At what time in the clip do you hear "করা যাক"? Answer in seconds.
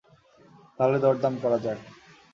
1.43-1.79